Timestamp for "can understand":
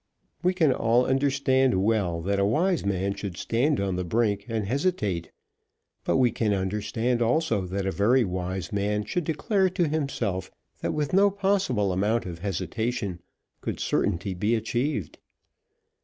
6.31-7.21